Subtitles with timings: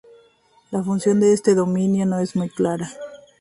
[0.71, 2.89] La función de este dominio no es muy clara.